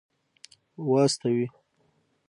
[0.89, 1.47] واستوي.